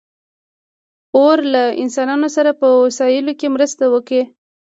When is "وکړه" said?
3.93-4.23